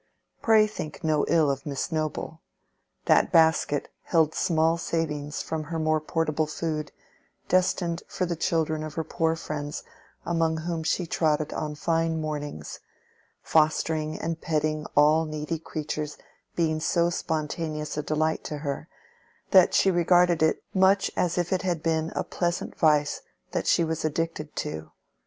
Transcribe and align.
Pray 0.41 0.65
think 0.65 1.03
no 1.03 1.25
ill 1.27 1.51
of 1.51 1.63
Miss 1.63 1.91
Noble. 1.91 2.41
That 3.05 3.31
basket 3.31 3.89
held 4.01 4.33
small 4.33 4.79
savings 4.79 5.43
from 5.43 5.65
her 5.65 5.77
more 5.77 6.01
portable 6.01 6.47
food, 6.47 6.91
destined 7.47 8.01
for 8.07 8.25
the 8.25 8.35
children 8.35 8.81
of 8.83 8.95
her 8.95 9.03
poor 9.03 9.35
friends 9.35 9.83
among 10.25 10.57
whom 10.57 10.81
she 10.81 11.05
trotted 11.05 11.53
on 11.53 11.75
fine 11.75 12.19
mornings; 12.19 12.79
fostering 13.43 14.19
and 14.19 14.41
petting 14.41 14.87
all 14.97 15.25
needy 15.25 15.59
creatures 15.59 16.17
being 16.55 16.79
so 16.79 17.11
spontaneous 17.11 17.95
a 17.95 18.01
delight 18.01 18.43
to 18.45 18.57
her, 18.57 18.89
that 19.51 19.75
she 19.75 19.91
regarded 19.91 20.41
it 20.41 20.63
much 20.73 21.11
as 21.15 21.37
if 21.37 21.53
it 21.53 21.61
had 21.61 21.83
been 21.83 22.11
a 22.15 22.23
pleasant 22.23 22.73
vice 22.75 23.21
that 23.51 23.67
she 23.67 23.83
was 23.83 24.03
addicted 24.03 24.55
to. 24.55 24.91